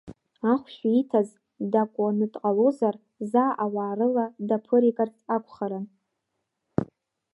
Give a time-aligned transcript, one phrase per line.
[0.51, 1.29] Ахәшә ииҭаз
[1.71, 2.95] дакуаны дҟалозар
[3.29, 5.85] заа ауаа рыла даԥыригарц акәхарын.